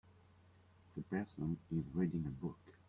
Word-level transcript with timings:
The 0.95 1.03
person 1.03 1.59
is 1.71 1.83
reading 1.93 2.25
a 2.25 2.29
book. 2.43 2.75